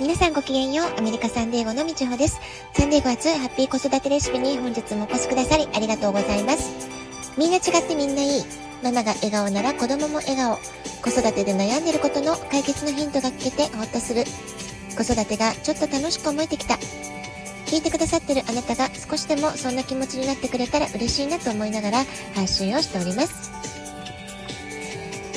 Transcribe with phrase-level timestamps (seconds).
[0.00, 0.86] 皆さんごきげんよう。
[0.96, 2.40] アメリカサンデーゴのみちほです。
[2.72, 6.88] サンデーゴ初ハッピー子育てレシピに本日もお越しくださりありがとうございます。
[7.36, 8.44] みんな違ってみんないい。
[8.84, 10.56] ママが笑顔なら子供も笑顔。
[11.02, 14.22] 子育てで悩んでることの解決のヒントが聞けてほっとする。
[14.96, 16.74] 子育てがちょっと楽しく思えてきた。
[17.66, 22.04] 聞いてくださってるあなたが少しでもそんな気持ちになってくれたら嬉しいなと思いながら
[22.36, 23.50] 配信をしております。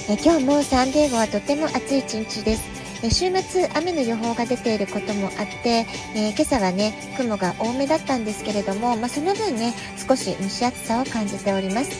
[0.07, 2.80] え今日もサンデーゴはとても暑い一日です。
[3.09, 11.91] 週末雨の予報が出ていることもあって、えー、今朝はね雲が多めだったんですけれども、まあ、その分ね少し蒸し暑さを感じております。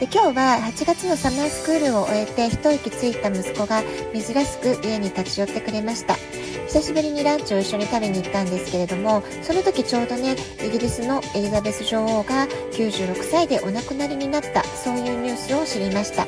[0.00, 6.16] で今日は8月のサマースクールを終えて一息ついた息子が珍しく家に立ち寄ってくれました。
[6.66, 10.34] 久しぶりにランチを一緒に食べに行ったんですけれどもその時ちょうどね
[10.66, 16.26] イギリスのエリザベス女王が96歳でお亡くなりになったそういうニュースを知りました。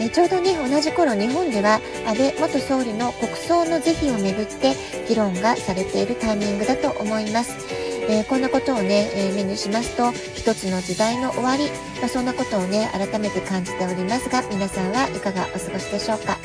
[0.00, 4.74] えちょうどね同じ頃日本では安倍元総理の国葬の是非をめぐって
[5.08, 7.84] 議論がされているタイミングだと思います。
[8.06, 16.38] えー、こんなことをね、えー、目にしますと一つの時代の終わり、まあ、そんなことをね改めて感じておりますが皆さんはいかがお過ごしでしょうか。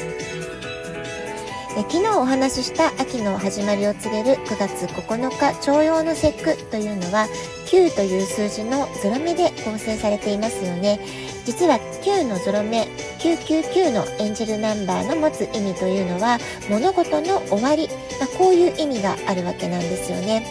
[1.78, 7.28] え昨日お話しした秋の始まりを告げる9月9日徴用の節句というのは
[7.68, 11.00] 9という数字のゾロ目で構成されていますよね
[11.46, 12.84] 実は9のゾロ目
[13.20, 16.38] 999のエンジェルナンバーの持つ意味というのは
[16.70, 17.88] 物事の終わり、
[18.20, 20.44] まあ、こういう意味があるわけなんですよね。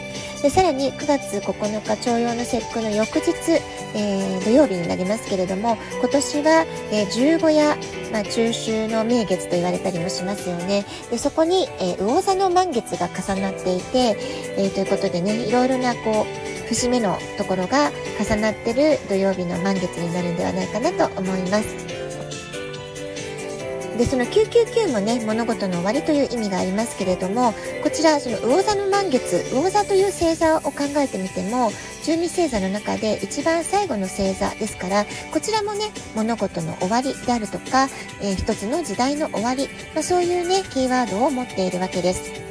[0.43, 3.33] でさらに9月9日徴用の節句の翌日、
[3.95, 7.77] えー、土曜日になりますけれども今年は、えー、十五夜、
[8.13, 10.85] まあ、中秋の名月と言われたりもしますよね。
[11.11, 14.17] でそこに、えー、魚座の満月が重なっていて、
[14.57, 21.99] えー、ということでねいろいろなこう節目のところが重なってる土曜日の満月になるんではないかなと思います。
[23.99, 27.53] でその999もね物事の終わりという意味がありますけれども
[27.83, 31.73] こちらその魚座の満月魚座という星座を考えてみても
[32.05, 37.89] 12星座の中で一番最後の星座ですからこちらもね物事の終わりであるとか、
[38.23, 42.48] えー、一つの時代の終わり、まあ、そういうねキーワードを持っているわけです。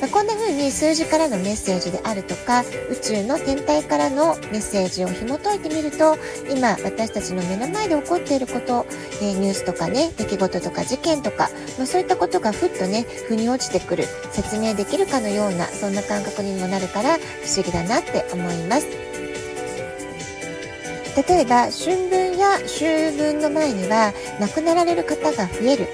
[0.00, 6.16] まあ、こんな風に数字からのメッセージであるとか宇宙の天体からのメッセージを紐解いてみると
[6.50, 8.86] 今私たちの目の前で起こっていること、
[9.22, 18.86] えー、ニュースとかね出来事とか事件とか、まあ、そういったことがふっとね腑に落ちてくる説明できるかのようなそんな感覚にもなるから不思議だなって思います。
[21.16, 25.86] 例えば春分や秋分の前には亡くなられる方が増える、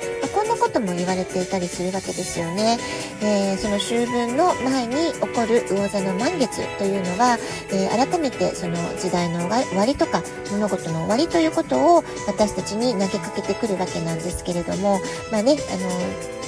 [0.70, 2.78] とも言われていたりするわけですよね、
[3.22, 7.38] えー、その秋分の前に起こる魚座の満月というのは、
[7.72, 15.00] えー、改めてその時代の終わりとか物事の終わりということを私たちに投げかけてくるわけなんですけれども
[15.30, 16.39] まあねあの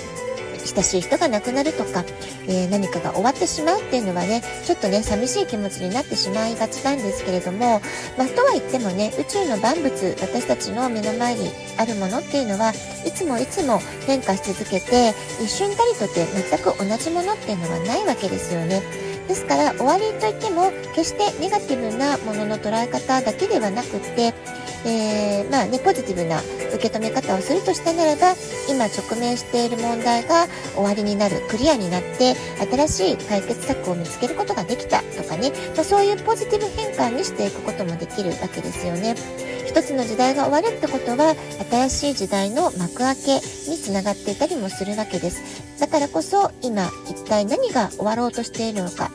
[0.66, 2.04] 親しい人が亡くなるとか、
[2.46, 7.80] えー、何かが終わってしまうっていうのはね、ちょっとね、寂しい気持ちになってしまいがちなんですけれども、
[8.18, 12.72] まあ、とは言ってもね、宇宙の万物、私たちの目の前にあるものっていうのは、
[13.06, 18.82] いつもいつも変化し続けて、一瞬たりとて全く同じものっていうのはないわけですよね。
[19.28, 24.34] ですから終わりといっても決してネガティブなものの捉え方だけではなくって、
[24.84, 26.40] えー、まあね、ポジティブな
[26.74, 28.34] 受け止め方をするとしたならば
[28.68, 32.34] 今直面している問題が終わりになるクリアになって
[32.86, 39.14] 新しい解決策を見つけることができたとかね、まあ、そういうポジティブ変換にしていくこともできるわけですよね。
[39.72, 41.34] 一つの時代が終わるってことは
[41.70, 49.10] 新しい時代の幕開けにつながっていたりもするわけですだからこそ今一体何が終わろうとしているのか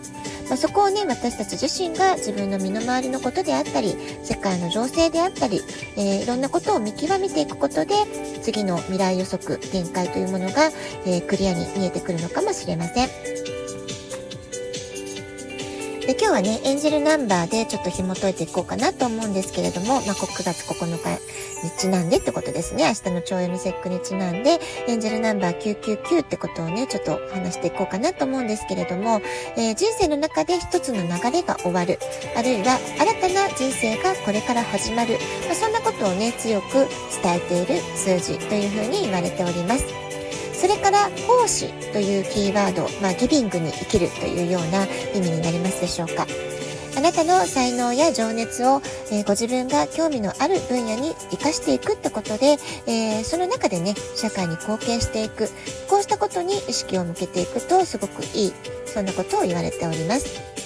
[0.49, 5.59] まあ、そこをね私たち自身が自分の身の回りのことであったり世界の情勢であったり、
[5.97, 7.95] えー、いろんなことを見極めていくことで
[8.41, 10.69] 次の未来予測展開というものが、
[11.05, 13.56] えー、クリアに見えてくるのかもしれません。
[16.07, 21.19] で今日はねエンジェルナンバーでちょっと紐解いていこうかなと思うんですけれども、まあ、9月9日
[21.65, 22.85] にちなんでってことですね。
[22.87, 24.57] 明日の超読み節句にちなんで
[24.87, 29.21] エンジェルナンバー999ってことをねちょっと話していこうかなと思うんですけれども、
[29.57, 31.99] えー、人生の中で一つの流れが終わる。
[32.37, 32.79] あるいは
[33.21, 36.87] 新たな人生がこれから始まる、まあ、そんなことをね強く
[37.21, 40.06] 伝えている数字というふうに言われております。
[40.59, 46.25] それから奉仕というキーワード、まあ、ギビングに生きるというような意味になりますでしょうか。
[46.97, 48.81] あなたの才能や情熱を、
[49.11, 52.57] えー、ご自分が興味のある分野に活かしていくってことで、
[52.87, 55.47] えー、その中でね、社会に貢献していく。
[55.87, 58.53] こうしたことに意識を向けていくとすごくいい。
[58.87, 60.56] そんなことを言われております。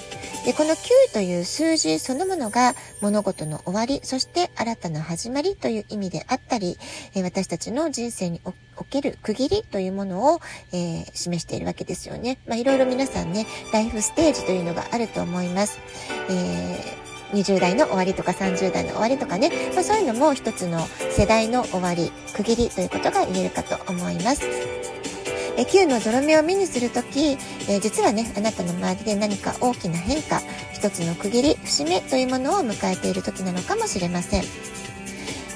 [0.45, 6.77] でこの9という数字そのものが物事の終わり、そして新たな始まりという意味であったり、
[7.15, 8.41] え私たちの人生に
[8.75, 10.39] おける区切りというものを、
[10.73, 12.39] えー、示しているわけですよね。
[12.47, 15.79] まあ、いろいろ皆さんね、ライフステージというのがあると思います。
[16.29, 24.41] えー20代の終わりとか30代の終わりとかね、まあ、そういうのも一つの世代の終わり、区切りということが言えるかと思います。
[25.57, 27.37] え9のゾロ目を目にするとき、
[27.69, 30.41] え実はね、あなたの周りで何か大きな変化、
[30.73, 34.43] 一つの区切り、節目というものを迎えている時なのかもしれません。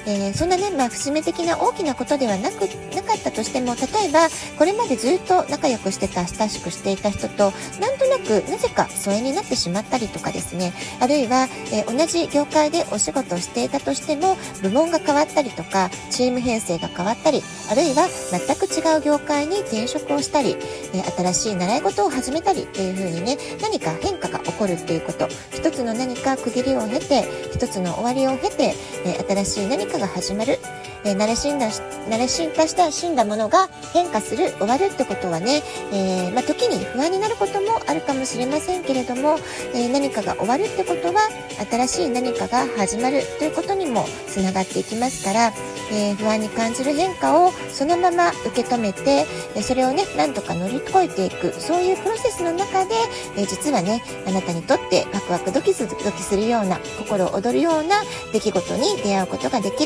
[0.06, 2.62] えー、そんなね、まあ、節目的な大きなことではなく、
[2.94, 20.56] なかったとしても、例えば、これまでずっと仲良くしてた、親しくしていた人と、なんとなく、なぜか疎遠になってしまったりとかですね、あるいは、えー、同じ業界でお仕事をしていたとしても、部門が変わったりとか、チーム編成が変わったり、あるいは、全く違う業界に転職をしたり、
[20.94, 28.74] えー、新しい習い事を始めたりっていう風にね、何か変化が起こるっていうこと、一つの何か区切りを経て、一つの終わりを経て、
[29.04, 30.58] え新しい何かが始まる、
[31.04, 34.50] えー、慣れ死んだ慣れ進化した死んだものが変化する。
[34.58, 35.62] 終わるってことはね、
[35.92, 39.38] えー、まあ、時に不安になることもあるかもしれませんけれども、
[39.74, 41.28] えー、何かが終わるってことは
[41.70, 43.22] 新しい何かが始まる。
[43.38, 45.52] ということにもつながっていきますから、
[45.92, 49.24] え不安に感じる変化をそのまま受け止めて、
[49.62, 51.52] それをねなんとか乗り越えていく。
[51.52, 52.94] そういうプロセスの中で、
[53.36, 58.02] え実はねあなたにとってワクワクドキドキするような心躍るような
[58.32, 59.85] 出来事に出会うことができ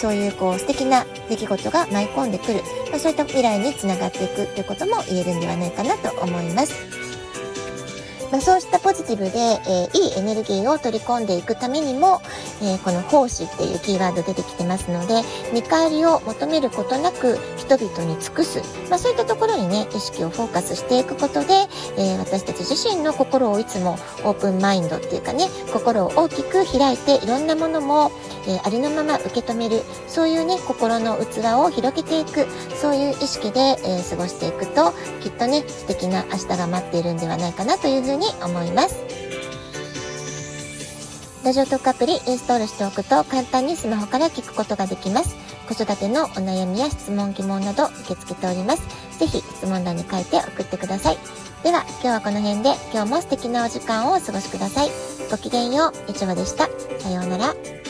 [0.00, 2.60] そういうこう素敵な出来事が舞い込んでくる、
[2.90, 7.08] まあ、そういった未来につながっていくということも言えるんではないかなと思います。
[8.30, 12.20] まあ、そうしたポジティブで、えー、いいエネルギーを取り込んでいくためにも、
[12.60, 15.22] えー、この奉仕っていうキーワード出てきてますので、
[15.52, 18.60] 見返りを求めることなく人々に尽くす。
[18.90, 21.54] まあ、そういったところにね、意識をフォーカスしていくことで、
[21.96, 23.92] えー、私たち自身の心をいつも
[24.24, 28.12] オープンマインドっていうかね、心を大きく開いていろんなものも、
[28.48, 29.82] え、ありのまま受け止める。
[30.08, 32.46] そういうね、心の器を広げていく。
[32.80, 38.96] そういう意識で、え過ごしていくと、きっとね、素敵な明日が待っているんではないかなというふうに思います。
[41.44, 45.36] ラジオトークアプリインストールしておくと簡単にスマホから聞くことができます。
[45.68, 48.82] 子育てのお悩みや質問疑問など受け付けております。
[49.18, 51.18] ぜひ質問欄に書いて送ってください。
[51.62, 54.90] では今日はこの辺で今日も素敵なお時間をお過ごしください。
[55.30, 56.68] ごきげんよう、いちごでした。
[56.98, 57.87] さようなら。